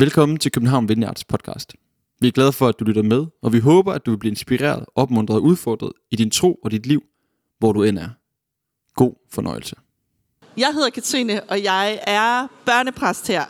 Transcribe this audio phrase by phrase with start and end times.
[0.00, 1.74] Velkommen til København Vineyards podcast.
[2.20, 4.30] Vi er glade for, at du lytter med, og vi håber, at du vil blive
[4.30, 7.02] inspireret, opmuntret og udfordret i din tro og dit liv,
[7.58, 8.08] hvor du end er.
[8.94, 9.76] God fornøjelse.
[10.56, 13.44] Jeg hedder Katrine, og jeg er børnepræst her.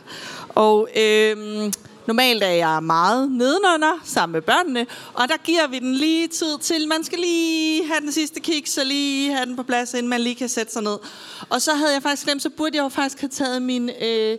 [0.49, 1.73] Og øhm,
[2.07, 6.59] normalt er jeg meget nedenunder sammen med børnene, og der giver vi den lige tid
[6.61, 6.87] til.
[6.87, 10.21] Man skal lige have den sidste kiks, og lige have den på plads, inden man
[10.21, 10.97] lige kan sætte sig ned.
[11.49, 13.89] Og så havde jeg faktisk glemt, så burde jeg jo faktisk have taget min...
[14.01, 14.37] Øh,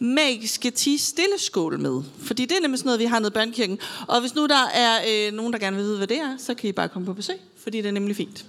[0.00, 2.02] magiske ti stilleskål med.
[2.22, 3.78] Fordi det er nemlig sådan noget, vi har nede i børnekirken.
[4.08, 6.54] Og hvis nu der er øh, nogen, der gerne vil vide, hvad det er, så
[6.54, 8.44] kan I bare komme på besøg, fordi det er nemlig fint.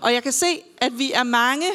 [0.00, 0.46] Og jeg kan se,
[0.78, 1.66] at vi er mange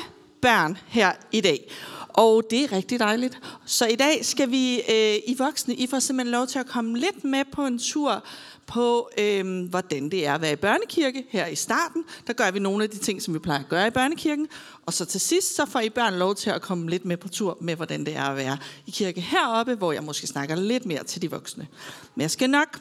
[0.42, 1.72] børn her i dag.
[2.20, 3.40] Og det er rigtig dejligt.
[3.66, 7.00] Så i dag skal vi, øh, I voksne, I får simpelthen lov til at komme
[7.00, 8.24] lidt med på en tur
[8.66, 12.04] på, øh, hvordan det er at være i børnekirke her i starten.
[12.28, 14.48] Der gør vi nogle af de ting, som vi plejer at gøre i børnekirken.
[14.86, 17.30] Og så til sidst, så får I børn lov til at komme lidt med på
[17.30, 20.86] tur med, hvordan det er at være i kirke heroppe, hvor jeg måske snakker lidt
[20.86, 21.68] mere til de voksne.
[22.16, 22.80] Men jeg skal nok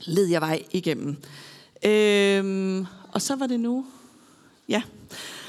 [0.00, 1.16] lede jer vej igennem.
[1.84, 3.86] Øh, og så var det nu.
[4.68, 4.82] Ja.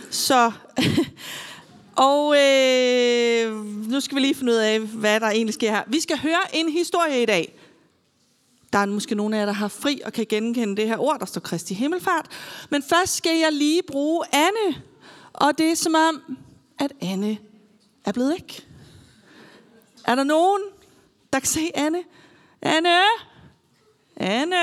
[0.09, 0.52] Så...
[1.98, 5.84] Og øh, nu skal vi lige finde ud af, hvad der egentlig sker her.
[5.88, 7.59] Vi skal høre en historie i dag.
[8.73, 11.20] Der er måske nogle af jer, der har fri og kan genkende det her ord,
[11.20, 12.25] der står Kristi Himmelfart.
[12.70, 14.81] Men først skal jeg lige bruge Anne.
[15.34, 16.38] Og det er som om,
[16.80, 17.38] at Anne
[18.06, 18.68] er blevet væk.
[20.06, 20.62] Er der nogen,
[21.34, 22.03] der kan se Anne?
[22.62, 23.00] Anne?
[24.16, 24.56] Anne?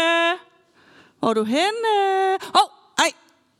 [1.18, 1.88] Hvor er du henne?
[2.34, 3.12] Åh, oh, ej,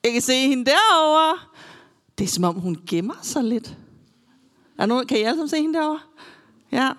[0.04, 1.38] jeg kan se hende derovre.
[2.18, 3.76] Det er som om, hun gemmer sig lidt.
[4.78, 6.00] Er nogen, kan I alle sammen se hende derovre?
[6.72, 6.90] Ja.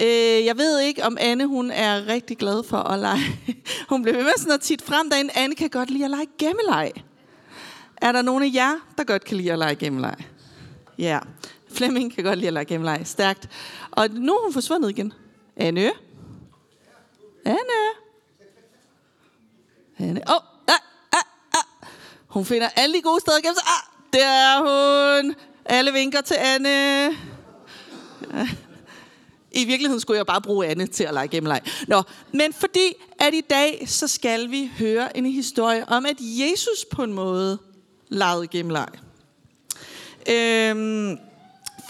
[0.00, 3.54] Øh, jeg ved ikke, om Anne hun er rigtig glad for at lege.
[3.90, 5.30] hun bliver ved med sådan at tit frem derinde.
[5.34, 6.92] Anne kan godt lide at lege gemmeleg.
[7.96, 10.16] Er der nogen af jer, der godt kan lide at lege gemmeleg?
[10.98, 11.18] Ja.
[11.70, 13.02] Flemming kan godt lide at lege gemmeleg.
[13.04, 13.48] Stærkt.
[13.90, 15.12] Og nu er hun forsvundet igen.
[15.56, 15.92] Anne?
[17.44, 17.58] Anne?
[19.98, 20.20] Anne?
[20.28, 20.34] Åh!
[20.34, 20.80] Oh, ah,
[21.12, 21.88] ah, ah.
[22.26, 23.64] Hun finder alle de gode steder at gemme sig.
[23.66, 25.34] Ah, der er hun.
[25.64, 27.08] Alle vinker til Anne.
[29.52, 31.60] I virkeligheden skulle jeg bare bruge Anne til at lege gemmeleg.
[31.88, 36.84] Nå, men fordi at i dag, så skal vi høre en historie om, at Jesus
[36.90, 37.58] på en måde
[38.08, 38.88] legede gemmeleg.
[40.30, 41.18] Øhm,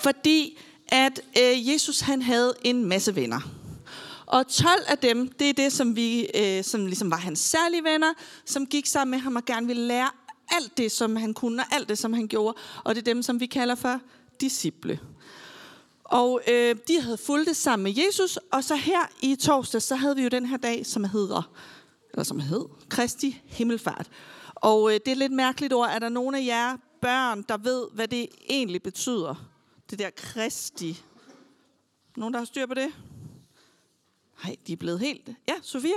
[0.03, 3.41] fordi at øh, Jesus han havde en masse venner.
[4.27, 7.85] Og 12 af dem, det er det, som, vi, øh, som ligesom var hans særlige
[7.85, 8.13] venner,
[8.45, 10.11] som gik sammen med ham og gerne ville lære
[10.49, 12.59] alt det, som han kunne, og alt det, som han gjorde.
[12.85, 14.01] Og det er dem, som vi kalder for
[14.41, 15.01] disciple.
[16.05, 19.97] Og øh, de havde fulgt det sammen med Jesus, og så her i torsdag, så
[19.97, 21.53] havde vi jo den her dag, som hedder,
[22.11, 24.09] eller som hed, Kristi Himmelfart.
[24.55, 25.89] Og øh, det er et lidt mærkeligt ord.
[25.91, 29.35] Er der nogen af jer børn, der ved, hvad det egentlig betyder?
[29.91, 31.03] Det der Kristi.
[32.17, 32.89] Nogen, der har styr på det?
[34.45, 35.29] Nej, de er blevet helt...
[35.49, 35.97] Ja, Sofia?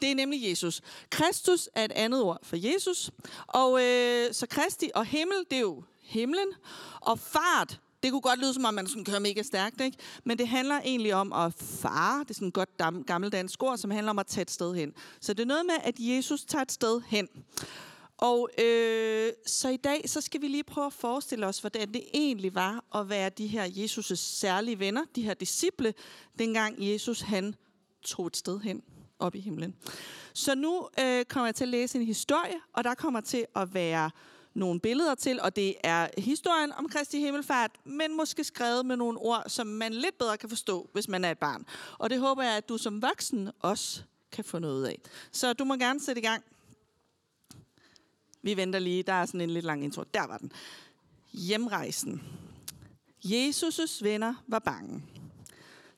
[0.00, 0.80] Det er nemlig Jesus.
[1.10, 3.10] Kristus er et andet ord for Jesus.
[3.46, 6.48] Og øh, så Kristi og himmel, det er jo himlen.
[7.00, 9.98] Og fart, det kunne godt lyde som om, man sådan kører mega stærkt, ikke?
[10.24, 12.20] Men det handler egentlig om at fare.
[12.20, 14.94] Det er sådan et godt gammeldansk ord, som handler om at tage et sted hen.
[15.20, 17.28] Så det er noget med, at Jesus tager et sted hen.
[18.18, 22.04] Og øh, så i dag, så skal vi lige prøve at forestille os, hvordan det
[22.14, 25.94] egentlig var at være de her Jesus' særlige venner, de her disciple,
[26.38, 27.54] dengang Jesus han
[28.02, 28.82] tog et sted hen
[29.20, 29.74] op i himlen.
[30.32, 33.74] Så nu øh, kommer jeg til at læse en historie, og der kommer til at
[33.74, 34.10] være
[34.54, 39.18] nogle billeder til, og det er historien om Kristi Himmelfart, men måske skrevet med nogle
[39.18, 41.66] ord, som man lidt bedre kan forstå, hvis man er et barn.
[41.98, 45.00] Og det håber jeg, at du som voksen også kan få noget af.
[45.32, 46.42] Så du må gerne sætte i gang.
[48.42, 50.02] Vi venter lige, der er sådan en lidt lang intro.
[50.14, 50.52] Der var den.
[51.32, 52.22] Hjemrejsen.
[53.24, 55.02] Jesus' venner var bange.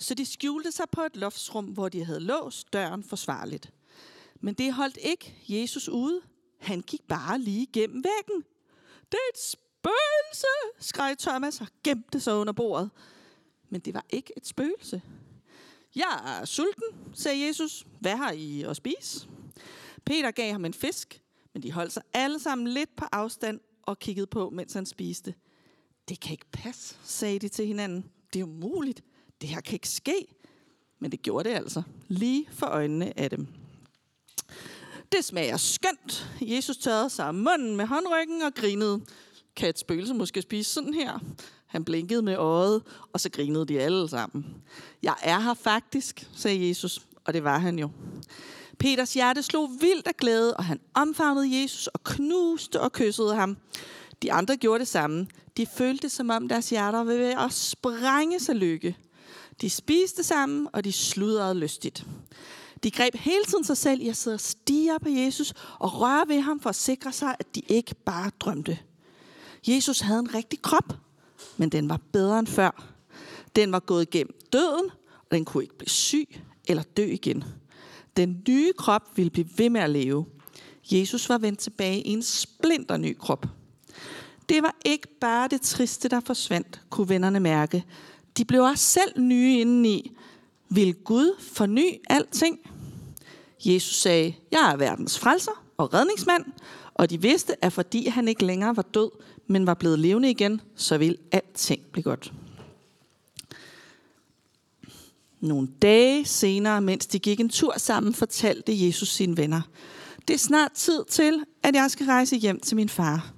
[0.02, 3.72] Så de skjulte sig på et loftsrum, hvor de havde låst døren forsvarligt.
[4.40, 6.20] Men det holdt ikke Jesus ude.
[6.58, 8.44] Han gik bare lige gennem væggen.
[9.12, 10.46] Det er et spøgelse,
[10.78, 12.90] skreg Thomas og gemte sig under bordet.
[13.68, 15.02] Men det var ikke et spøgelse.
[15.94, 17.86] Jeg er sulten, sagde Jesus.
[18.00, 19.28] Hvad har I at spise?
[20.04, 21.22] Peter gav ham en fisk,
[21.52, 25.34] men de holdt sig alle sammen lidt på afstand og kiggede på, mens han spiste.
[26.08, 28.10] Det kan ikke passe, sagde de til hinanden.
[28.32, 29.02] Det er umuligt.
[29.42, 30.26] Det her kan ikke ske.
[31.00, 33.46] Men det gjorde det altså, lige for øjnene af dem.
[35.12, 36.30] Det smager skønt.
[36.40, 39.00] Jesus tørrede sig om munden med håndryggen og grinede.
[39.56, 41.18] Kan et spøgelse måske spise sådan her?
[41.66, 44.46] Han blinkede med øjet, og så grinede de alle sammen.
[45.02, 47.90] Jeg er her faktisk, sagde Jesus, og det var han jo.
[48.78, 53.56] Peters hjerte slog vildt af glæde, og han omfavnede Jesus og knuste og kyssede ham.
[54.22, 55.26] De andre gjorde det samme.
[55.56, 58.96] De følte, som om deres hjerter var ved at sprænge sig lykke.
[59.62, 62.06] De spiste sammen, og de sludrede lystigt.
[62.82, 66.28] De greb hele tiden sig selv i at sidde og stige på Jesus og røre
[66.28, 68.78] ved ham for at sikre sig, at de ikke bare drømte.
[69.68, 70.98] Jesus havde en rigtig krop,
[71.56, 72.84] men den var bedre end før.
[73.56, 76.28] Den var gået igennem døden, og den kunne ikke blive syg
[76.68, 77.44] eller dø igen.
[78.16, 80.26] Den nye krop ville blive ved med at leve.
[80.92, 83.46] Jesus var vendt tilbage i en splinter ny krop.
[84.48, 87.84] Det var ikke bare det triste, der forsvandt, kunne vennerne mærke.
[88.36, 90.12] De blev også selv nye indeni.
[90.68, 92.58] Vil Gud forny alting?
[93.64, 96.44] Jesus sagde, jeg er verdens frelser og redningsmand,
[96.94, 99.10] og de vidste, at fordi han ikke længere var død,
[99.46, 102.32] men var blevet levende igen, så vil alting blive godt.
[105.40, 109.60] Nogle dage senere, mens de gik en tur sammen, fortalte Jesus sine venner,
[110.28, 113.32] det er snart tid til, at jeg skal rejse hjem til min far.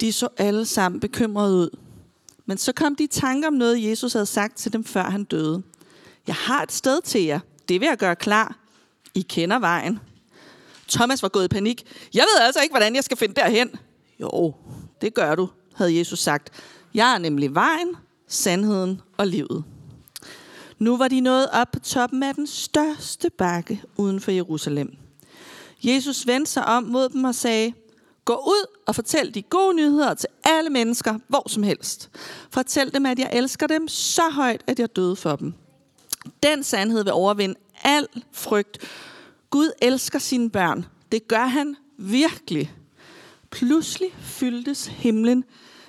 [0.00, 1.78] De så alle sammen bekymrede ud.
[2.46, 5.24] Men så kom de i tanke om noget, Jesus havde sagt til dem, før han
[5.24, 5.62] døde.
[6.26, 7.40] Jeg har et sted til jer.
[7.68, 8.56] Det vil jeg gøre klar.
[9.14, 9.98] I kender vejen.
[10.88, 11.82] Thomas var gået i panik.
[12.14, 13.70] Jeg ved altså ikke, hvordan jeg skal finde derhen.
[14.20, 14.54] Jo,
[15.00, 16.50] det gør du, havde Jesus sagt.
[16.94, 17.96] Jeg er nemlig vejen,
[18.28, 19.64] sandheden og livet.
[20.78, 24.96] Nu var de nået op på toppen af den største bakke uden for Jerusalem.
[25.82, 27.72] Jesus vendte sig om mod dem og sagde,
[28.24, 32.10] Gå ud og fortæl de gode nyheder til alle mennesker, hvor som helst.
[32.50, 35.54] Fortæl dem, at jeg elsker dem så højt, at jeg døde for dem.
[36.42, 38.78] Den sandhed vil overvinde al frygt.
[39.50, 40.86] Gud elsker sine børn.
[41.12, 42.74] Det gør han virkelig.
[43.50, 45.44] Pludselig fyldtes himlen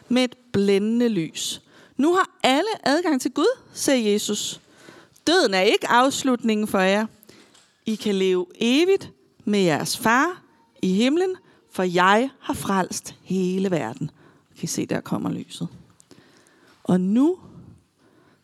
[0.09, 1.61] med et blændende lys.
[1.97, 4.61] Nu har alle adgang til Gud, sagde Jesus.
[5.27, 7.05] Døden er ikke afslutningen for jer.
[7.85, 9.11] I kan leve evigt
[9.45, 10.41] med jeres far
[10.81, 11.35] i himlen,
[11.75, 14.11] for jeg har frelst hele verden.
[14.55, 15.67] Kan I se, der kommer lyset.
[16.83, 17.39] Og nu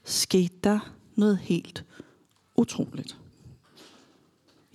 [0.03, 0.79] skete der
[1.15, 1.85] noget helt
[2.55, 3.17] utroligt.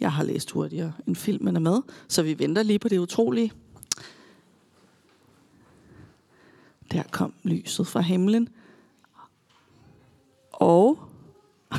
[0.00, 3.53] Jeg har læst hurtigere end filmen er med, så vi venter lige på det utrolige.
[6.93, 8.49] Der kom lyset fra himlen.
[10.53, 10.99] Og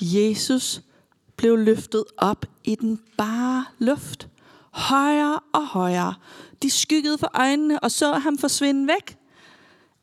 [0.00, 0.82] Jesus
[1.38, 4.28] blev løftet op i den bare luft.
[4.70, 6.14] Højere og højere.
[6.62, 9.16] De skyggede for øjnene og så ham forsvinde væk,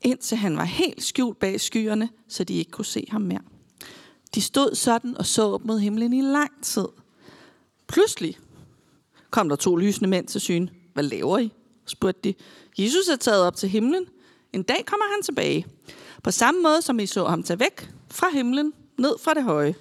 [0.01, 3.41] indtil han var helt skjult bag skyerne, så de ikke kunne se ham mere.
[4.35, 6.87] De stod sådan og så op mod himlen i lang tid.
[7.87, 8.37] Pludselig
[9.29, 10.67] kom der to lysende mænd til syn.
[10.93, 11.51] Hvad laver I?
[11.85, 12.33] spurgte de.
[12.77, 14.05] Jesus er taget op til himlen.
[14.53, 15.65] En dag kommer han tilbage.
[16.23, 19.75] På samme måde som I så ham tage væk fra himlen, ned fra det høje.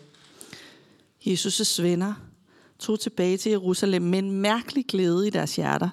[1.27, 2.15] Jesus' venner
[2.79, 5.89] tog tilbage til Jerusalem med en mærkelig glæde i deres hjerter.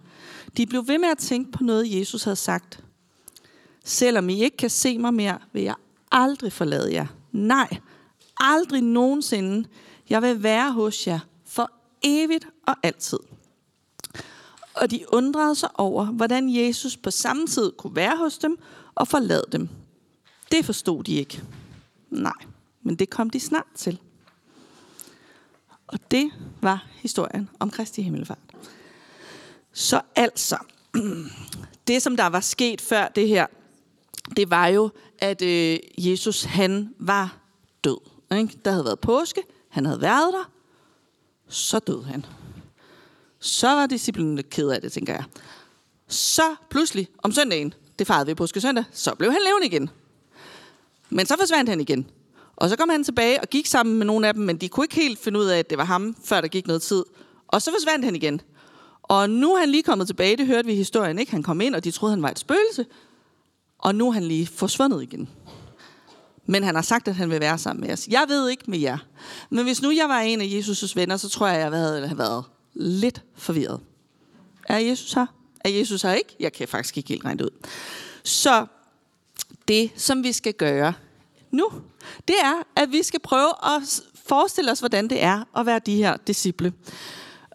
[0.57, 2.83] De blev ved med at tænke på noget, Jesus havde sagt.
[3.83, 5.75] Selvom I ikke kan se mig mere, vil jeg
[6.11, 7.07] aldrig forlade jer.
[7.31, 7.77] Nej,
[8.37, 9.67] aldrig nogensinde.
[10.09, 13.19] Jeg vil være hos jer for evigt og altid.
[14.73, 18.57] Og de undrede sig over, hvordan Jesus på samme tid kunne være hos dem
[18.95, 19.69] og forlade dem.
[20.51, 21.43] Det forstod de ikke.
[22.09, 22.33] Nej,
[22.81, 23.99] men det kom de snart til.
[25.91, 28.37] Og det var historien om Kristi Himmelfart.
[29.73, 30.57] Så altså,
[31.87, 33.47] det som der var sket før det her,
[34.35, 34.89] det var jo,
[35.19, 37.37] at øh, Jesus han var
[37.83, 37.97] død.
[38.31, 38.57] Ikke?
[38.65, 40.51] Der havde været påske, han havde været der,
[41.47, 42.25] så døde han.
[43.39, 45.23] Så var disciplinen lidt ked af det, tænker jeg.
[46.07, 49.89] Så pludselig om søndagen, det farede vi påske søndag, så blev han levende igen.
[51.09, 52.09] Men så forsvandt han igen.
[52.61, 54.83] Og så kom han tilbage og gik sammen med nogle af dem, men de kunne
[54.83, 57.03] ikke helt finde ud af, at det var ham, før der gik noget tid.
[57.47, 58.41] Og så forsvandt han igen.
[59.03, 61.31] Og nu er han lige kommet tilbage, det hørte vi i historien, ikke?
[61.31, 62.85] Han kom ind, og de troede, han var et spøgelse.
[63.77, 65.29] Og nu er han lige forsvundet igen.
[66.45, 68.07] Men han har sagt, at han vil være sammen med os.
[68.07, 68.97] Jeg ved ikke med jer.
[69.49, 72.07] Men hvis nu jeg var en af Jesus' venner, så tror jeg, at jeg havde
[72.07, 73.79] have været lidt forvirret.
[74.69, 75.25] Er Jesus her?
[75.65, 76.35] Er Jesus her ikke?
[76.39, 77.67] Jeg kan faktisk ikke helt regne det ud.
[78.23, 78.65] Så
[79.67, 80.93] det, som vi skal gøre
[81.51, 81.71] nu,
[82.27, 85.95] det er, at vi skal prøve at forestille os, hvordan det er at være de
[85.95, 86.73] her disciple.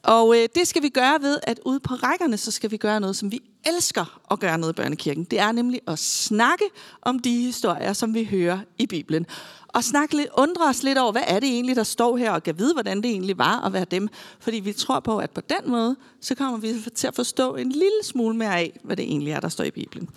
[0.02, 3.00] Og øh, det skal vi gøre ved, at ude på rækkerne, så skal vi gøre
[3.00, 5.24] noget, som vi elsker at gøre noget i børnekirken.
[5.24, 6.64] Det er nemlig at snakke
[7.02, 9.26] om de historier, som vi hører i Bibelen.
[9.68, 12.42] Og snakke lidt, undre os lidt over, hvad er det egentlig, der står her, og
[12.42, 14.08] kan vide, hvordan det egentlig var at være dem.
[14.40, 17.72] Fordi vi tror på, at på den måde, så kommer vi til at forstå en
[17.72, 20.08] lille smule mere af, hvad det egentlig er, der står i Bibelen.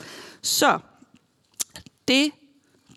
[0.42, 0.80] Så
[2.08, 2.32] det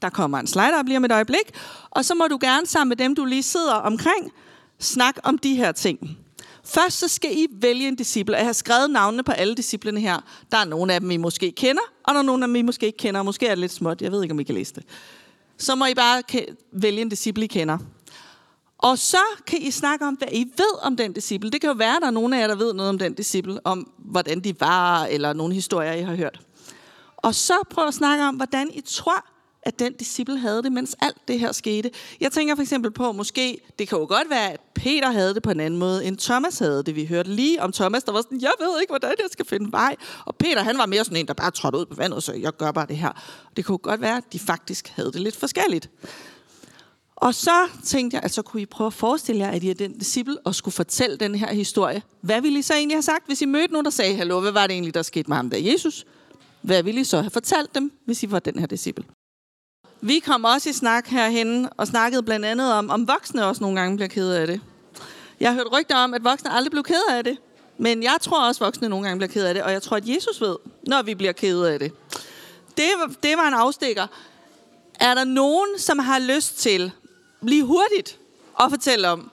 [0.02, 1.50] der kommer en slide op lige om et øjeblik.
[1.90, 4.32] Og så må du gerne sammen med dem, du lige sidder omkring,
[4.78, 6.18] snakke om de her ting.
[6.64, 8.36] Først så skal I vælge en disciple.
[8.36, 10.20] Jeg har skrevet navnene på alle disciplene her.
[10.50, 12.62] Der er nogle af dem, I måske kender, og der er nogle af dem, I
[12.62, 13.22] måske ikke kender.
[13.22, 14.02] Måske er det lidt småt.
[14.02, 14.84] Jeg ved ikke, om I kan læse det.
[15.58, 16.22] Så må I bare
[16.72, 17.78] vælge en disciple, I kender.
[18.78, 21.50] Og så kan I snakke om, hvad I ved om den disciple.
[21.50, 23.14] Det kan jo være, at der er nogen af jer, der ved noget om den
[23.14, 26.40] disciple, om hvordan de var, eller nogle historier, I har hørt.
[27.16, 29.31] Og så prøv at snakke om, hvordan I tror,
[29.62, 31.90] at den disciple havde det, mens alt det her skete.
[32.20, 35.42] Jeg tænker for eksempel på, måske, det kan jo godt være, at Peter havde det
[35.42, 36.96] på en anden måde, end Thomas havde det.
[36.96, 39.72] Vi hørte lige om Thomas, der var sådan, jeg ved ikke, hvordan jeg skal finde
[39.72, 39.96] vej.
[40.26, 42.52] Og Peter, han var mere sådan en, der bare trådte ud på vandet, så jeg
[42.52, 43.22] gør bare det her.
[43.56, 45.90] Det kunne godt være, at de faktisk havde det lidt forskelligt.
[47.16, 49.74] Og så tænkte jeg, at så kunne I prøve at forestille jer, at I er
[49.74, 52.02] den disciple og skulle fortælle den her historie.
[52.20, 54.52] Hvad ville I så egentlig have sagt, hvis I mødte nogen, der sagde, hallo, hvad
[54.52, 56.06] var det egentlig, der skete med ham der Jesus?
[56.62, 59.04] Hvad ville I så have fortalt dem, hvis I var den her disciple?
[60.04, 63.80] Vi kom også i snak herhen og snakkede blandt andet om, om voksne også nogle
[63.80, 64.60] gange bliver kede af det.
[65.40, 67.36] Jeg har hørt rygter om, at voksne aldrig bliver kede af det.
[67.78, 69.96] Men jeg tror også, at voksne nogle gange bliver kede af det, og jeg tror,
[69.96, 70.56] at Jesus ved,
[70.86, 71.92] når vi bliver kede af det.
[72.76, 74.06] Det var, det var en afstikker.
[75.00, 76.92] Er der nogen, som har lyst til
[77.42, 78.18] lige hurtigt
[78.60, 79.30] at fortælle om,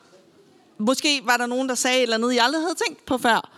[0.78, 3.50] måske var der nogen, der sagde et eller andet, jeg aldrig havde tænkt på før,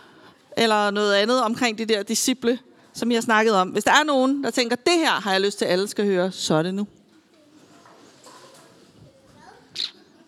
[0.56, 2.58] eller noget andet omkring de der disciple,
[2.92, 3.68] som jeg har snakket om.
[3.68, 6.04] Hvis der er nogen, der tænker, det her har jeg lyst til, at alle skal
[6.04, 6.86] høre, så er det nu.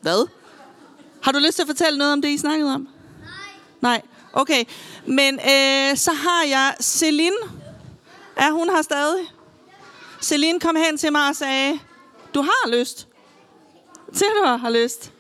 [0.05, 0.29] Hvad?
[1.23, 2.81] Har du lyst til at fortælle noget om det, I snakkede om?
[2.81, 3.31] Nej.
[3.81, 4.65] Nej, okay.
[5.07, 7.37] Men øh, så har jeg Celine.
[8.37, 9.25] Er hun her stadig?
[10.23, 11.79] Celine kom hen til mig og sagde,
[12.35, 13.09] du har lyst.
[14.15, 15.13] Til du har lyst.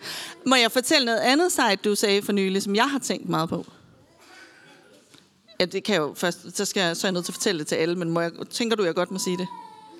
[0.47, 3.49] Må jeg fortælle noget andet sejt, du sagde for nylig, som jeg har tænkt meget
[3.49, 3.67] på?
[5.61, 7.37] Ja, det kan jeg jo først, så skal jeg, så er jeg nødt til at
[7.37, 9.49] fortælle det til alle, men må jeg, tænker du, jeg godt må sige det?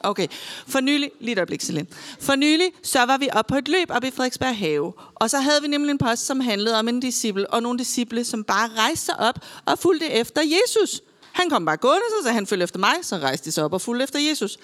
[0.05, 0.29] Okay.
[0.67, 1.87] For nylig, lige et øjeblik, Celine.
[2.21, 4.93] For nylig, så var vi op på et løb op i Frederiksberg Have.
[5.15, 8.25] Og så havde vi nemlig en post, som handlede om en disciple, og nogle disciple,
[8.25, 11.03] som bare rejste sig op og fulgte efter Jesus.
[11.33, 13.81] Han kom bare gående, så han følge efter mig, så rejste de sig op og
[13.81, 14.59] fulgte efter Jesus.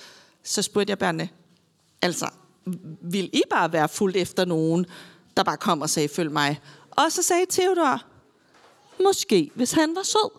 [0.45, 1.29] Så spurgte jeg børnene,
[2.03, 2.29] altså,
[3.03, 4.87] vil I bare være fuldt efter nogen,
[5.37, 6.61] der bare kom og sagde, følg mig?
[6.91, 8.03] Og så sagde Theodor,
[9.05, 10.31] måske, hvis han var sød.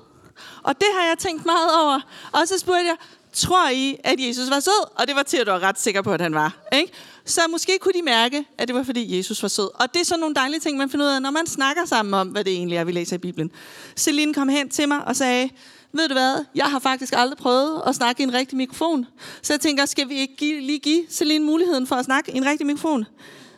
[0.63, 1.99] Og det har jeg tænkt meget over.
[2.31, 2.97] Og så spurgte jeg,
[3.33, 4.95] tror I, at Jesus var sød?
[4.95, 6.57] Og det var Theodor ret sikker på, at han var.
[6.73, 6.93] Ikke?
[7.25, 9.69] Så måske kunne de mærke, at det var, fordi Jesus var sød.
[9.81, 12.13] Og det er sådan nogle dejlige ting, man finder ud af, når man snakker sammen
[12.13, 13.51] om, hvad det egentlig er, vi læser i Bibelen.
[13.95, 15.49] Celine kom hen til mig og sagde,
[15.91, 19.05] ved du hvad, jeg har faktisk aldrig prøvet at snakke i en rigtig mikrofon.
[19.41, 22.37] Så jeg tænker, skal vi ikke give, lige give Celine muligheden for at snakke i
[22.37, 23.05] en rigtig mikrofon?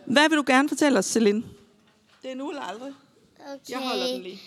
[0.05, 1.43] Hvad vil du gerne fortælle os, Celine?
[2.21, 2.93] Det er nu eller aldrig.
[3.39, 3.57] Okay.
[3.69, 4.39] Jeg holder den lige.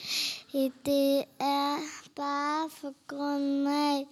[0.86, 1.76] Det er
[2.16, 4.06] bare for grund af,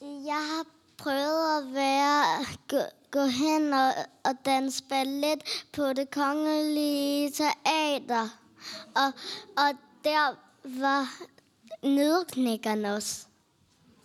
[0.00, 0.64] jeg har
[0.98, 2.78] prøvet at være, gå,
[3.10, 3.92] gå hen og,
[4.24, 5.42] og danse ballet
[5.72, 8.28] på det kongelige teater.
[8.94, 9.12] Og,
[9.56, 9.70] og
[10.04, 11.14] der var
[11.82, 13.16] nødknækkerne også.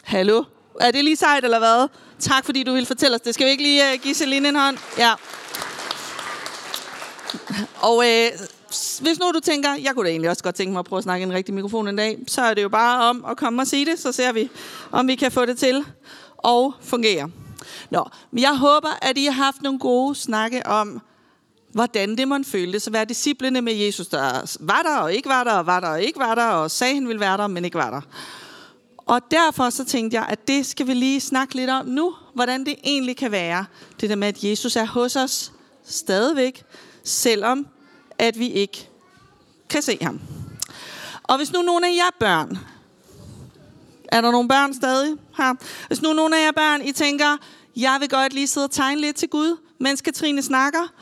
[0.03, 0.43] Hallo?
[0.81, 1.87] Er det lige sejt, eller hvad?
[2.19, 3.33] Tak, fordi du ville fortælle os det.
[3.33, 4.77] Skal vi ikke lige uh, give Celine en hånd?
[4.97, 5.13] Ja.
[7.81, 8.31] Og øh,
[9.01, 11.03] hvis nu du tænker, jeg kunne da egentlig også godt tænke mig at prøve at
[11.03, 13.61] snakke i en rigtig mikrofon en dag, så er det jo bare om at komme
[13.61, 14.49] og sige det, så ser vi,
[14.91, 15.85] om vi kan få det til
[16.37, 17.29] og fungere.
[17.89, 21.01] Nå, men jeg håber, at I har haft nogle gode snakke om,
[21.71, 25.43] hvordan det man følte, så være disciplene med Jesus, der var der og ikke var
[25.43, 27.65] der, og var der og ikke var der, og sagde, han ville være der, men
[27.65, 28.01] ikke var der.
[28.97, 32.65] Og derfor så tænkte jeg, at det skal vi lige snakke lidt om nu, hvordan
[32.65, 33.65] det egentlig kan være,
[34.01, 35.51] det der med, at Jesus er hos os
[35.85, 36.63] stadigvæk,
[37.03, 37.67] selvom
[38.19, 38.89] at vi ikke
[39.69, 40.19] kan se ham.
[41.23, 42.57] Og hvis nu nogle af jer børn,
[44.07, 45.53] er der nogle børn stadig her?
[45.87, 47.37] Hvis nu nogle af jer børn, I tænker,
[47.75, 50.93] jeg vil godt lige sidde og tegne lidt til Gud, mens Katrine snakker,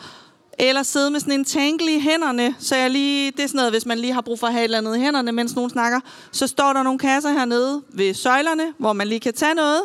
[0.59, 3.71] eller sidde med sådan en tangle i hænderne, så jeg lige, det er sådan noget,
[3.71, 5.69] hvis man lige har brug for at have et eller andet i hænderne, mens nogen
[5.69, 5.99] snakker,
[6.31, 9.81] så står der nogle kasser hernede ved søjlerne, hvor man lige kan tage noget.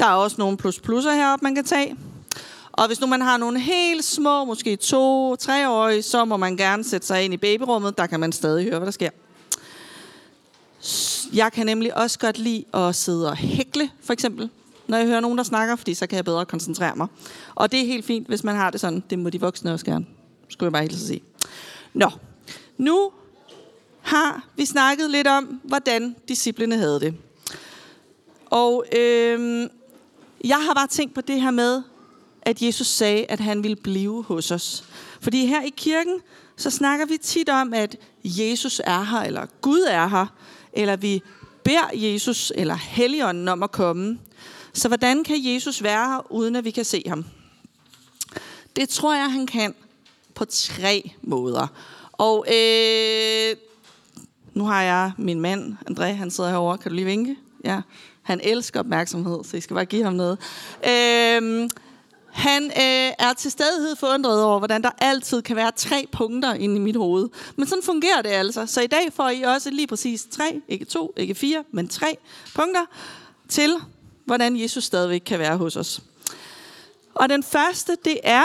[0.00, 1.96] Der er også nogle plus-plusser heroppe, man kan tage.
[2.76, 6.84] Og hvis nu man har nogle helt små, måske to, treårige, så må man gerne
[6.84, 7.98] sætte sig ind i babyrummet.
[7.98, 9.10] Der kan man stadig høre, hvad der sker.
[11.32, 14.50] Jeg kan nemlig også godt lide at sidde og hækle, for eksempel,
[14.86, 17.06] når jeg hører nogen, der snakker, fordi så kan jeg bedre koncentrere mig.
[17.54, 19.04] Og det er helt fint, hvis man har det sådan.
[19.10, 20.06] Det må de voksne også gerne.
[20.48, 21.22] Skulle jeg bare helt sige.
[21.94, 22.10] Nå,
[22.78, 23.10] nu
[24.00, 27.14] har vi snakket lidt om, hvordan disciplene havde det.
[28.46, 29.68] Og øh,
[30.44, 31.82] jeg har bare tænkt på det her med,
[32.46, 34.84] at Jesus sagde, at han ville blive hos os.
[35.20, 36.20] Fordi her i kirken,
[36.56, 40.26] så snakker vi tit om, at Jesus er her, eller Gud er her,
[40.72, 41.22] eller vi
[41.64, 44.18] beder Jesus eller Helligånden om at komme.
[44.72, 47.24] Så hvordan kan Jesus være her, uden at vi kan se ham?
[48.76, 49.74] Det tror jeg, han kan
[50.34, 51.66] på tre måder.
[52.12, 53.56] Og øh,
[54.54, 56.78] nu har jeg min mand, André, han sidder herovre.
[56.78, 57.36] Kan du lige vinke?
[57.64, 57.80] Ja.
[58.22, 60.38] Han elsker opmærksomhed, så I skal bare give ham noget.
[60.88, 61.70] Øh,
[62.36, 66.76] han øh, er til stadighed forundret over, hvordan der altid kan være tre punkter inde
[66.76, 67.28] i mit hoved.
[67.56, 68.66] Men sådan fungerer det altså.
[68.66, 72.16] Så i dag får I også lige præcis tre, ikke to, ikke fire, men tre
[72.54, 72.84] punkter
[73.48, 73.74] til,
[74.24, 76.00] hvordan Jesus stadigvæk kan være hos os.
[77.14, 78.44] Og den første, det er,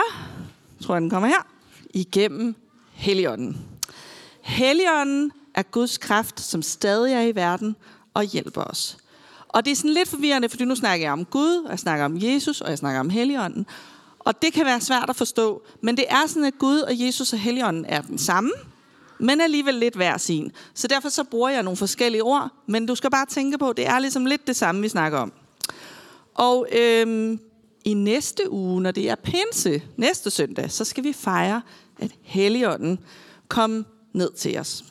[0.83, 1.47] tror jeg den kommer her,
[1.93, 2.55] igennem
[2.93, 3.57] Helligånden.
[4.41, 7.75] Helligånden er Guds kraft, som stadig er i verden
[8.13, 8.97] og hjælper os.
[9.53, 12.05] Og det er sådan lidt forvirrende, fordi nu snakker jeg om Gud, og jeg snakker
[12.05, 13.65] om Jesus, og jeg snakker om Helligånden.
[14.19, 17.33] Og det kan være svært at forstå, men det er sådan, at Gud og Jesus
[17.33, 18.51] og Helligånden er den samme,
[19.19, 20.51] men alligevel lidt hver sin.
[20.73, 23.87] Så derfor så bruger jeg nogle forskellige ord, men du skal bare tænke på, det
[23.87, 25.33] er ligesom lidt det samme, vi snakker om.
[26.33, 27.39] Og øhm,
[27.85, 31.61] i næste uge, når det er pinse, næste søndag, så skal vi fejre,
[31.99, 32.99] at Helligånden
[33.47, 34.83] kom ned til os.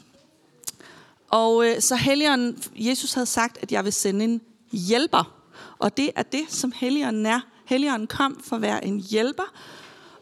[1.28, 4.40] Og øh, så Helligånden, Jesus havde sagt, at jeg vil sende en
[4.72, 5.32] hjælper.
[5.78, 7.40] Og det er det, som Helligånden er.
[7.64, 9.52] Helligånden kom for at være en hjælper.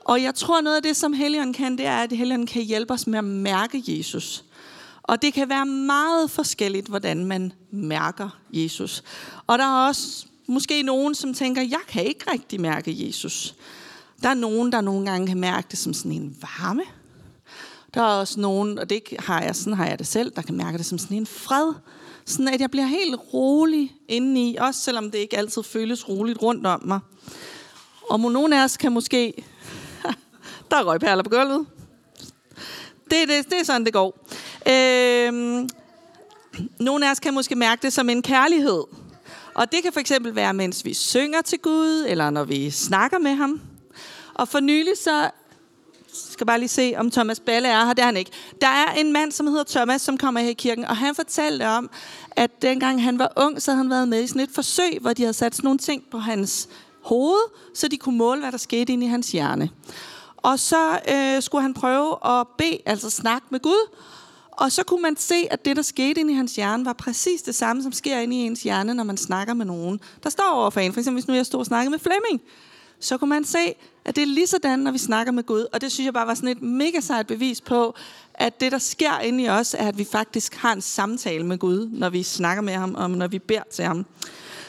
[0.01, 2.93] Og jeg tror, noget af det, som Helligånden kan, det er, at Helligånden kan hjælpe
[2.93, 4.45] os med at mærke Jesus.
[5.03, 9.03] Og det kan være meget forskelligt, hvordan man mærker Jesus.
[9.47, 13.55] Og der er også måske nogen, som tænker, jeg kan ikke rigtig mærke Jesus.
[14.23, 16.83] Der er nogen, der nogle gange kan mærke det som sådan en varme.
[17.95, 20.57] Der er også nogen, og det har jeg, sådan har jeg det selv, der kan
[20.57, 21.73] mærke det som sådan en fred.
[22.29, 26.67] Sådan at jeg bliver helt rolig indeni, også selvom det ikke altid føles roligt rundt
[26.67, 27.01] om mig.
[28.11, 29.45] Og nogen af os kan måske...
[30.71, 31.67] der er røgperler på gulvet.
[33.11, 34.27] Det, det, det er sådan, det går.
[34.69, 35.69] Øhm,
[36.81, 38.83] nogle af os kan måske mærke det som en kærlighed.
[39.55, 43.19] Og det kan for eksempel være, mens vi synger til Gud, eller når vi snakker
[43.19, 43.61] med ham.
[44.35, 45.31] Og for nylig så
[46.33, 47.93] skal bare lige se, om Thomas Balle er her.
[47.93, 48.31] Det er han ikke.
[48.61, 51.69] Der er en mand, som hedder Thomas, som kommer her i kirken, og han fortalte
[51.69, 51.91] om,
[52.31, 55.13] at dengang han var ung, så havde han været med i sådan et forsøg, hvor
[55.13, 56.69] de havde sat sådan nogle ting på hans
[57.03, 59.71] hoved, så de kunne måle, hvad der skete inde i hans hjerne.
[60.37, 63.97] Og så øh, skulle han prøve at bede, altså snakke med Gud,
[64.51, 67.43] og så kunne man se, at det, der skete inde i hans hjerne, var præcis
[67.43, 70.51] det samme, som sker inde i ens hjerne, når man snakker med nogen, der står
[70.53, 70.93] over for en.
[70.93, 72.43] For eksempel, hvis nu jeg stod og snakkede med Flemming,
[73.01, 73.75] så kunne man se,
[74.09, 75.67] at det er lige sådan, når vi snakker med Gud.
[75.73, 77.95] Og det synes jeg bare var sådan et mega sejt bevis på,
[78.35, 81.59] at det, der sker inde i os, er, at vi faktisk har en samtale med
[81.59, 84.07] Gud, når vi snakker med ham, og når vi beder til ham.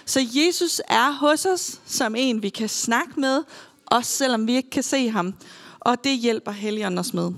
[0.06, 3.44] Så Jesus er hos os som en, vi kan snakke med,
[3.86, 5.34] også selvom vi ikke kan se ham.
[5.80, 7.32] Og det hjælper Helligånden os med.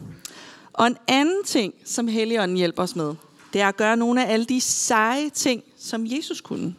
[0.74, 3.14] Og en anden ting, som Helligånden hjælper os med,
[3.54, 6.76] det er at gøre nogle af alle de seje ting, som Jesus kunne.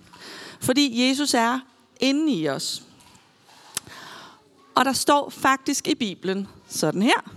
[0.61, 1.58] Fordi Jesus er
[2.00, 2.82] inde i os.
[4.74, 7.35] Og der står faktisk i Bibelen sådan her.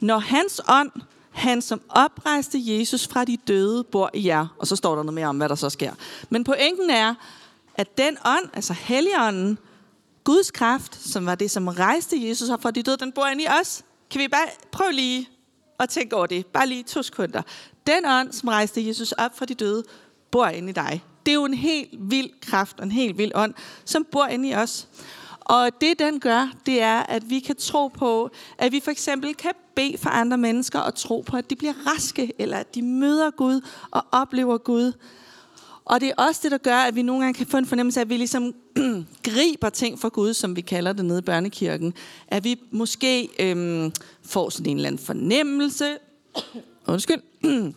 [0.00, 0.90] Når hans ånd,
[1.30, 4.46] han som oprejste Jesus fra de døde, bor i jer.
[4.58, 5.92] Og så står der noget mere om, hvad der så sker.
[6.30, 7.14] Men pointen er,
[7.74, 9.58] at den ånd, altså Helligånden,
[10.24, 13.44] Guds kraft, som var det, som rejste Jesus op fra de døde, den bor inde
[13.44, 13.82] i os.
[14.10, 15.28] Kan vi bare prøve lige
[15.78, 16.46] at tænke over det?
[16.46, 17.42] Bare lige to sekunder.
[17.86, 19.84] Den ånd, som rejste Jesus op fra de døde,
[20.30, 21.04] bor inde i dig.
[21.26, 24.54] Det er jo en helt vild kraft, en helt vild ånd, som bor inde i
[24.54, 24.88] os.
[25.44, 29.34] Og det, den gør, det er, at vi kan tro på, at vi for eksempel
[29.34, 32.82] kan bede for andre mennesker og tro på, at de bliver raske, eller at de
[32.82, 34.92] møder Gud og oplever Gud.
[35.84, 38.00] Og det er også det, der gør, at vi nogle gange kan få en fornemmelse
[38.00, 38.54] af, at vi ligesom
[39.30, 41.94] griber ting fra Gud, som vi kalder det nede i børnekirken.
[42.28, 45.96] At vi måske øhm, får sådan en eller anden fornemmelse,
[46.86, 47.22] undskyld,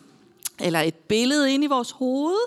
[0.66, 2.38] eller et billede ind i vores hoved,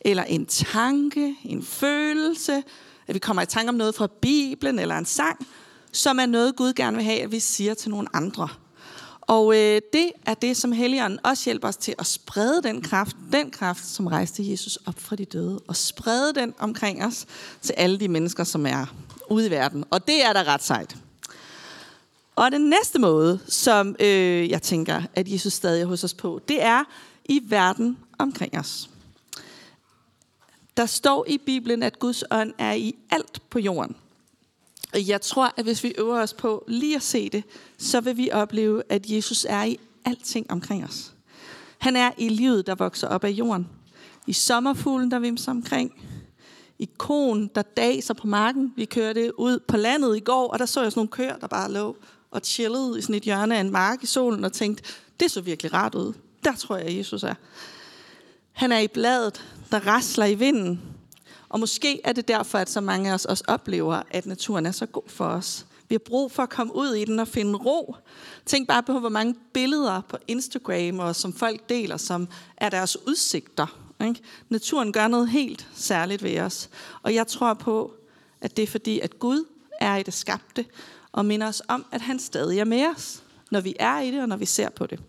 [0.00, 2.62] eller en tanke, en følelse,
[3.10, 5.46] at vi kommer i tanke om noget fra Bibelen eller en sang,
[5.92, 8.48] som er noget, Gud gerne vil have, at vi siger til nogle andre.
[9.20, 13.16] Og øh, det er det, som Helligånden også hjælper os til at sprede den kraft,
[13.32, 17.26] den kraft, som rejste Jesus op fra de døde, og sprede den omkring os
[17.62, 18.94] til alle de mennesker, som er
[19.30, 19.84] ude i verden.
[19.90, 20.96] Og det er da ret sejt.
[22.36, 26.40] Og den næste måde, som øh, jeg tænker, at Jesus stadig er hos os på,
[26.48, 26.84] det er
[27.24, 28.90] i verden omkring os.
[30.80, 33.96] Der står i Bibelen, at Guds ånd er i alt på jorden.
[34.92, 37.44] Og jeg tror, at hvis vi øver os på lige at se det,
[37.78, 41.12] så vil vi opleve, at Jesus er i alting omkring os.
[41.78, 43.68] Han er i livet, der vokser op af jorden.
[44.26, 45.92] I sommerfuglen, der vimser omkring.
[46.78, 48.72] I konen, der daser på marken.
[48.76, 51.46] Vi kørte ud på landet i går, og der så jeg sådan nogle køer, der
[51.46, 51.96] bare lå
[52.30, 54.84] og chillede i sådan et hjørne af en mark i solen, og tænkte,
[55.20, 56.12] det så virkelig rart ud.
[56.44, 57.34] Der tror jeg, at Jesus er.
[58.52, 60.80] Han er i bladet, der rasler i vinden.
[61.48, 64.70] Og måske er det derfor, at så mange af os også oplever, at naturen er
[64.70, 65.66] så god for os.
[65.88, 67.96] Vi har brug for at komme ud i den og finde ro.
[68.46, 73.06] Tænk bare på, hvor mange billeder på Instagram, og som folk deler, som er deres
[73.06, 73.66] udsigter.
[74.04, 74.20] Ikke?
[74.48, 76.70] Naturen gør noget helt særligt ved os.
[77.02, 77.94] Og jeg tror på,
[78.40, 79.44] at det er fordi, at Gud
[79.80, 80.64] er i det skabte,
[81.12, 84.22] og minder os om, at han stadig er med os, når vi er i det,
[84.22, 85.00] og når vi ser på det.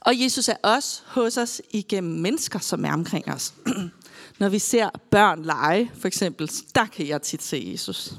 [0.00, 3.54] Og Jesus er også hos os igennem mennesker, som er omkring os.
[4.38, 8.14] Når vi ser børn lege, for eksempel, der kan jeg tit se Jesus.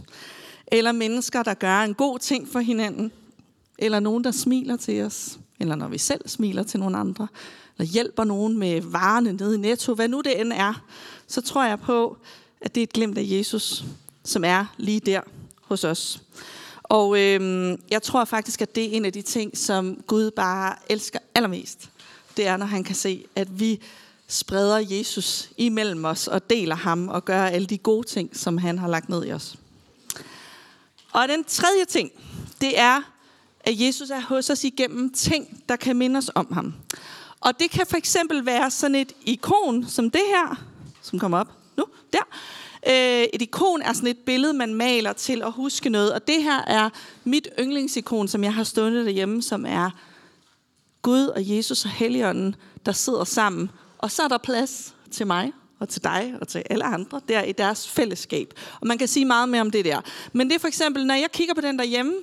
[0.68, 3.12] Eller mennesker, der gør en god ting for hinanden.
[3.78, 5.40] Eller nogen, der smiler til os.
[5.60, 7.28] Eller når vi selv smiler til nogle andre.
[7.78, 9.94] Eller hjælper nogen med varerne nede i Netto.
[9.94, 10.84] Hvad nu det end er.
[11.28, 12.18] Så tror jeg på,
[12.62, 13.84] at det er et glimt af Jesus,
[14.24, 15.22] som er lige der
[15.62, 16.22] hos os.
[16.92, 20.76] Og øhm, jeg tror faktisk, at det er en af de ting, som Gud bare
[20.90, 21.90] elsker allermest.
[22.38, 23.82] Det er, når han kan se, at vi
[24.28, 28.80] spreder Jesus imellem os og deler ham og gør alle de gode ting, som han
[28.80, 29.56] har lagt ned i os.
[31.12, 32.12] Og den tredje ting,
[32.62, 33.02] det er,
[33.60, 36.74] at Jesus er hos os igennem ting, der kan minde os om ham.
[37.40, 40.64] Og det kan for eksempel være sådan et ikon som det her,
[41.02, 42.24] som kommer op nu, der.
[42.88, 46.14] Øh, et ikon er sådan et billede, man maler til at huske noget.
[46.14, 46.90] Og det her er
[47.24, 49.90] mit yndlingsikon, som jeg har stående derhjemme, som er
[51.02, 53.70] Gud og Jesus og Helligånden, der sidder sammen.
[53.98, 57.44] Og så er der plads til mig og til dig og til alle andre der
[57.44, 58.54] i deres fællesskab.
[58.82, 60.02] Og man kan sige meget mere om det der.
[60.34, 62.14] Men det er for eksempel, når jeg kigger på den derhjemme,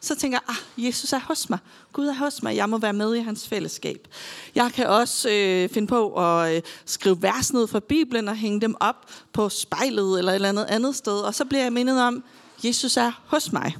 [0.00, 1.58] så tænker jeg, ah, Jesus er hos mig.
[1.92, 2.56] Gud er hos mig.
[2.56, 4.08] Jeg må være med i hans fællesskab.
[4.54, 8.60] Jeg kan også øh, finde på at øh, skrive vers ned fra Bibelen og hænge
[8.60, 11.20] dem op på spejlet eller et eller andet andet sted.
[11.20, 12.24] Og så bliver jeg mindet om,
[12.64, 13.76] Jesus er hos mig.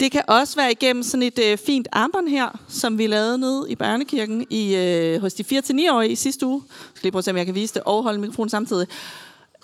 [0.00, 3.66] Det kan også være igennem sådan et øh, fint armbånd her, som vi lavede nede
[3.68, 6.62] i børnekirken i, øh, hos de 4-9-årige i sidste uge.
[6.68, 8.86] Jeg skal lige prøve at se, om jeg kan vise det og holde mikrofonen samtidig.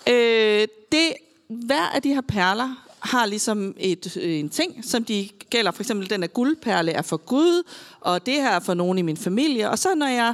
[0.09, 1.13] Øh, det,
[1.47, 5.71] hver af de her perler har ligesom et, øh, en ting, som de gælder.
[5.71, 7.63] For eksempel den her guldperle er for Gud,
[8.01, 9.69] og det her er for nogen i min familie.
[9.69, 10.33] Og så når jeg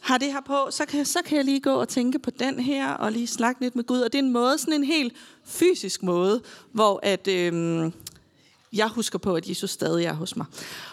[0.00, 2.60] har det her på, så kan, så kan jeg lige gå og tænke på den
[2.60, 4.00] her, og lige snakke lidt med Gud.
[4.00, 5.12] Og det er en måde, sådan en helt
[5.44, 7.92] fysisk måde, hvor at, øhm,
[8.72, 10.46] jeg husker på, at Jesus stadig er hos mig.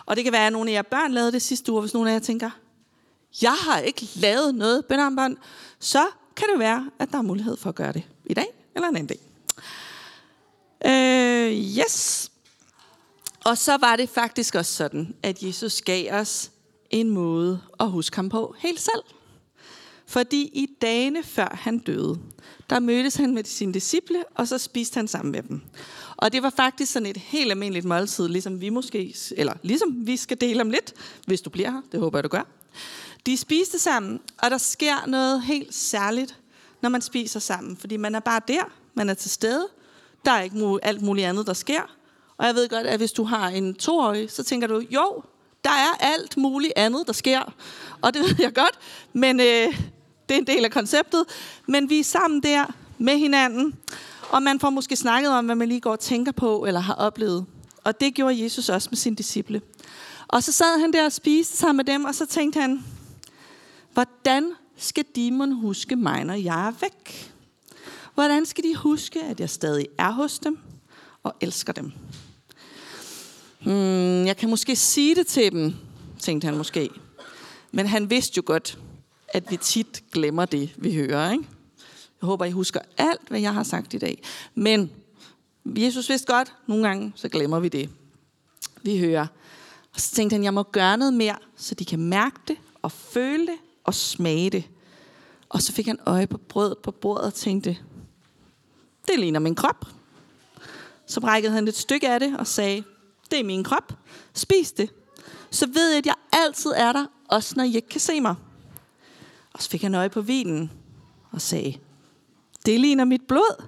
[0.06, 2.10] Og det kan være, at nogle af jer børn lavede det sidste uge, hvis nogle
[2.10, 2.50] af jer tænker,
[3.42, 5.38] jeg har ikke lavet noget bønarmbånd,
[5.80, 8.88] så kan det være, at der er mulighed for at gøre det i dag eller
[8.88, 9.33] en anden dag.
[10.86, 12.32] Øh, yes.
[13.46, 16.52] Og så var det faktisk også sådan, at Jesus gav os
[16.90, 19.04] en måde at huske ham på helt selv.
[20.06, 22.20] Fordi i dagene før han døde,
[22.70, 25.62] der mødtes han med sine disciple, og så spiste han sammen med dem.
[26.18, 30.18] Og det var faktisk sådan et helt almindeligt måltid, ligesom vi måske, eller ligesom vi
[30.18, 30.94] skal dele om lidt,
[31.28, 32.48] hvis du bliver her, det håber jeg, du gør.
[33.26, 36.40] De spiste sammen, og der sker noget helt særligt,
[36.82, 39.68] når man spiser sammen, fordi man er bare der, man er til stede,
[40.26, 41.82] der er ikke alt muligt andet, der sker.
[42.38, 45.24] Og jeg ved godt, at hvis du har en toårig, så tænker du, jo,
[45.64, 47.54] der er alt muligt andet, der sker.
[48.02, 48.80] Og det ved jeg godt,
[49.14, 49.80] men øh,
[50.30, 51.26] det er en del af konceptet.
[51.68, 52.66] Men vi er sammen der
[52.98, 53.76] med hinanden,
[54.30, 56.94] og man får måske snakket om, hvad man lige går og tænker på, eller har
[56.94, 57.46] oplevet.
[57.84, 59.62] Og det gjorde Jesus også med sine disciple.
[60.28, 62.86] Og så sad han der og spiste sammen med dem, og så tænkte han,
[63.94, 67.33] hvordan skal demon huske mig, når jeg er væk?
[68.14, 70.60] Hvordan skal de huske, at jeg stadig er hos dem
[71.24, 71.92] og elsker dem?
[73.64, 75.74] Hmm, jeg kan måske sige det til dem,
[76.20, 76.90] tænkte han måske.
[77.72, 78.80] Men han vidste jo godt,
[79.28, 81.32] at vi tit glemmer det, vi hører.
[81.32, 81.44] Ikke?
[82.22, 84.24] Jeg håber, I husker alt, hvad jeg har sagt i dag.
[84.56, 84.92] Men
[85.66, 87.90] Jesus vidste godt, nogle gange så glemmer vi det.
[88.82, 89.28] Vi hører.
[89.94, 92.92] Og så tænkte han, jeg må gøre noget mere, så de kan mærke det og
[92.92, 94.64] føle det og smage det.
[95.50, 97.78] Og så fik han øje på brødet på bordet og tænkte,
[99.08, 99.86] det ligner min krop.
[101.06, 102.84] Så brækkede han et stykke af det og sagde,
[103.32, 103.94] det er min krop.
[104.34, 104.90] Spis det.
[105.52, 108.36] Så ved jeg, at jeg altid er der, også når I ikke kan se mig.
[109.54, 110.72] Og så fik han øje på vinen
[111.32, 111.78] og sagde,
[112.66, 113.64] det ligner mit blod.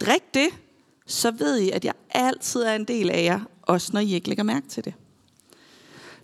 [0.00, 0.48] Drik det,
[1.06, 4.28] så ved I, at jeg altid er en del af jer, også når I ikke
[4.28, 4.94] lægger mærke til det.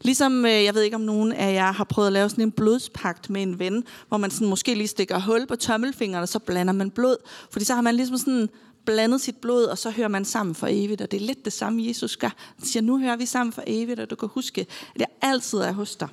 [0.03, 2.53] Ligesom, øh, jeg ved ikke om nogen af jer har prøvet at lave sådan en
[2.53, 6.39] blodspagt med en ven, hvor man sådan måske lige stikker hul på tommelfingeren, og så
[6.39, 7.17] blander man blod.
[7.51, 8.49] Fordi så har man ligesom sådan
[8.87, 11.01] blandet sit blod, og så hører man sammen for evigt.
[11.01, 12.35] Og det er lidt det samme, Jesus gør.
[12.57, 14.61] Han siger, nu hører vi sammen for evigt, og du kan huske,
[14.95, 16.09] at jeg altid er hos dig.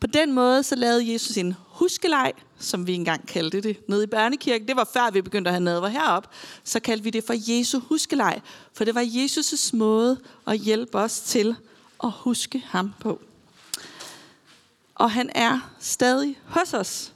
[0.00, 4.06] På den måde så lavede Jesus en huskelej, som vi engang kaldte det, nede i
[4.06, 4.68] børnekirken.
[4.68, 6.30] Det var før vi begyndte at have nadver herop.
[6.64, 8.40] Så kaldte vi det for Jesu huskelej.
[8.72, 11.56] For det var Jesus' måde at hjælpe os til
[12.04, 13.20] at huske ham på.
[14.94, 17.14] Og han er stadig hos os.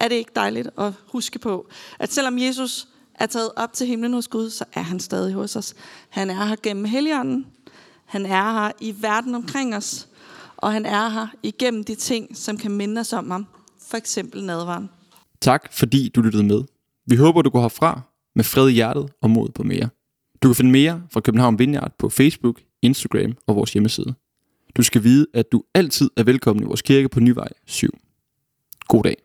[0.00, 1.66] Er det ikke dejligt at huske på,
[1.98, 5.56] at selvom Jesus er taget op til himlen hos Gud, så er han stadig hos
[5.56, 5.74] os.
[6.08, 7.46] Han er her gennem Helligånden.
[8.04, 10.08] Han er her i verden omkring os.
[10.56, 13.46] Og han er her igennem de ting, som kan minde os om ham.
[13.88, 14.90] For eksempel nadvaren.
[15.40, 16.62] Tak fordi du lyttede med.
[17.06, 18.00] Vi håber, du går herfra
[18.34, 19.88] med fred i hjertet og mod på mere.
[20.42, 24.14] Du kan finde mere fra København Vineyard på Facebook, Instagram og vores hjemmeside.
[24.76, 27.88] Du skal vide, at du altid er velkommen i vores kirke på Nyvej 7.
[28.88, 29.16] God dag.